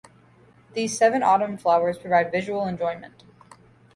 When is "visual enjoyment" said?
2.31-3.23